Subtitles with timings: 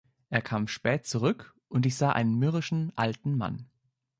[0.31, 3.67] Er kam spät zurück und ich sah einen mürrischen alten Mann.